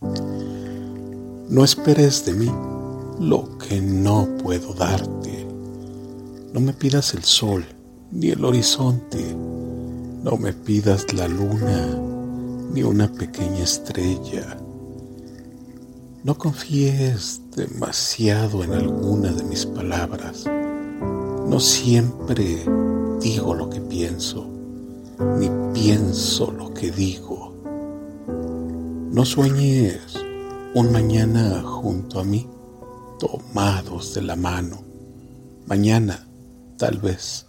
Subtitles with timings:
[0.00, 2.50] No esperes de mí
[3.18, 5.46] lo que no puedo darte.
[6.52, 7.64] No me pidas el sol
[8.12, 9.34] ni el horizonte.
[10.22, 11.98] No me pidas la luna
[12.72, 14.56] ni una pequeña estrella.
[16.22, 20.44] No confíes demasiado en alguna de mis palabras.
[20.46, 22.64] No siempre
[23.20, 24.46] digo lo que pienso,
[25.38, 27.57] ni pienso lo que digo.
[29.18, 30.14] No sueñes
[30.74, 32.48] un mañana junto a mí,
[33.18, 34.78] tomados de la mano.
[35.66, 36.24] Mañana,
[36.76, 37.44] tal vez,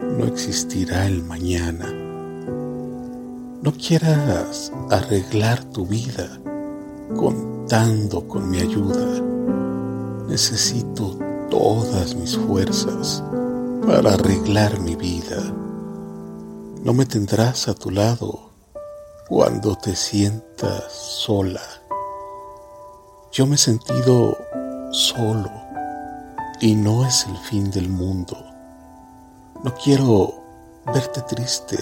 [0.00, 1.92] no existirá el mañana.
[3.62, 6.40] No quieras arreglar tu vida
[7.14, 9.22] contando con mi ayuda.
[10.28, 11.16] Necesito
[11.50, 13.22] todas mis fuerzas
[13.86, 15.40] para arreglar mi vida.
[16.82, 18.55] No me tendrás a tu lado
[19.28, 21.62] cuando te sientas sola.
[23.32, 24.38] Yo me he sentido
[24.92, 25.50] solo
[26.60, 28.36] y no es el fin del mundo.
[29.64, 30.32] No quiero
[30.86, 31.76] verte triste,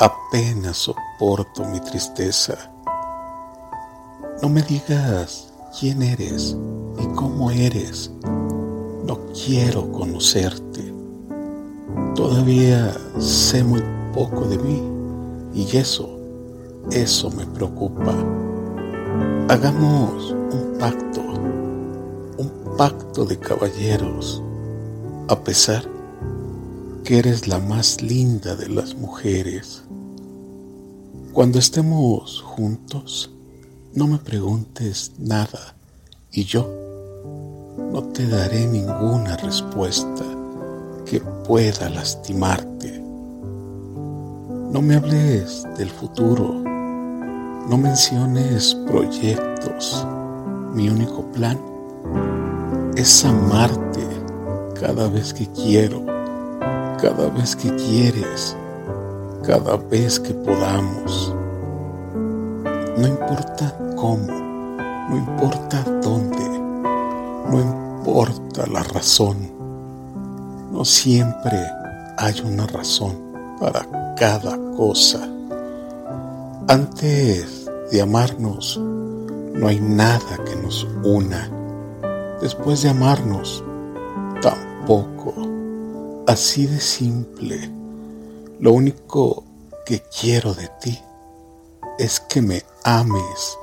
[0.00, 2.72] apenas soporto mi tristeza.
[4.42, 6.56] No me digas quién eres
[6.98, 8.10] y cómo eres.
[9.04, 10.92] No quiero conocerte.
[12.16, 14.96] Todavía sé muy poco de mí
[15.54, 16.15] y eso,
[16.90, 18.14] eso me preocupa.
[19.48, 21.20] Hagamos un pacto,
[22.38, 24.42] un pacto de caballeros,
[25.28, 25.84] a pesar
[27.04, 29.82] que eres la más linda de las mujeres.
[31.32, 33.30] Cuando estemos juntos,
[33.94, 35.76] no me preguntes nada
[36.32, 36.68] y yo
[37.92, 40.24] no te daré ninguna respuesta
[41.04, 43.00] que pueda lastimarte.
[44.72, 46.62] No me hables del futuro,
[47.68, 50.06] no menciones proyectos.
[50.72, 51.58] Mi único plan
[52.96, 54.06] es amarte
[54.80, 56.16] cada vez que quiero
[57.00, 58.56] cada vez que quieres,
[59.44, 61.34] cada vez que podamos.
[62.96, 64.26] No importa cómo,
[65.10, 66.48] no importa dónde,
[67.50, 69.36] no importa la razón.
[70.72, 71.58] No siempre
[72.16, 73.16] hay una razón
[73.60, 75.28] para cada cosa.
[76.68, 81.48] Antes de amarnos, no hay nada que nos una.
[82.40, 83.62] Después de amarnos,
[84.42, 85.32] tampoco.
[86.26, 87.70] Así de simple.
[88.58, 89.44] Lo único
[89.84, 91.00] que quiero de ti
[92.00, 93.56] es que me ames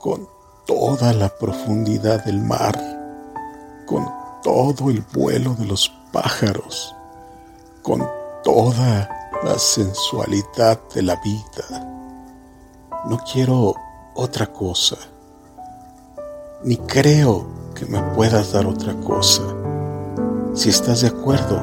[0.00, 0.28] con
[0.66, 2.76] toda la profundidad del mar,
[3.86, 4.10] con
[4.42, 6.92] todo el vuelo de los pájaros,
[7.82, 8.04] con
[8.42, 11.86] toda la sensualidad de la vida.
[13.06, 13.74] No quiero
[14.14, 14.96] otra cosa,
[16.64, 19.42] ni creo que me puedas dar otra cosa.
[20.54, 21.60] Si estás de acuerdo,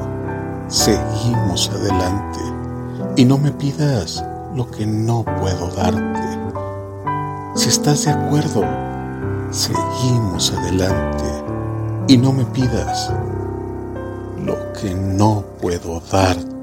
[0.68, 2.40] seguimos adelante
[3.16, 6.26] y no me pidas lo que no puedo darte.
[7.56, 8.64] Si estás de acuerdo,
[9.50, 11.24] seguimos adelante
[12.08, 13.12] y no me pidas
[14.38, 16.55] lo que no puedo darte.